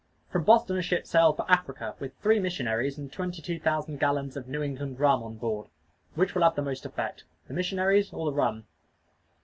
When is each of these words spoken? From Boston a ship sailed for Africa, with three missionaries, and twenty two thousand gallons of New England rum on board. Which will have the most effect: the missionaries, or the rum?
From 0.31 0.45
Boston 0.45 0.77
a 0.77 0.81
ship 0.81 1.05
sailed 1.05 1.35
for 1.37 1.45
Africa, 1.47 1.93
with 1.99 2.15
three 2.17 2.39
missionaries, 2.39 2.97
and 2.97 3.11
twenty 3.13 3.39
two 3.39 3.59
thousand 3.59 3.99
gallons 3.99 4.35
of 4.35 4.47
New 4.47 4.63
England 4.63 4.99
rum 4.99 5.21
on 5.21 5.35
board. 5.35 5.67
Which 6.15 6.33
will 6.33 6.41
have 6.41 6.55
the 6.55 6.63
most 6.63 6.87
effect: 6.87 7.23
the 7.47 7.53
missionaries, 7.53 8.11
or 8.11 8.25
the 8.25 8.33
rum? 8.33 8.65